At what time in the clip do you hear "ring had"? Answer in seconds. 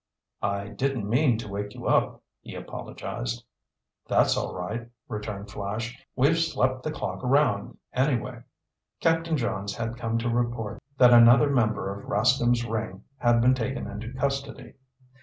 12.65-13.41